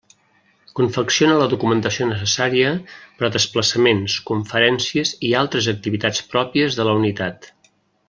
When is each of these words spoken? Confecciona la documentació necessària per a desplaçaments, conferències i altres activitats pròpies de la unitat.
Confecciona 0.77 1.35
la 1.41 1.49
documentació 1.51 2.07
necessària 2.13 2.71
per 3.19 3.29
a 3.29 3.31
desplaçaments, 3.37 4.17
conferències 4.33 5.15
i 5.31 5.35
altres 5.45 5.73
activitats 5.79 6.29
pròpies 6.35 6.81
de 6.81 6.91
la 6.91 7.01
unitat. 7.05 7.51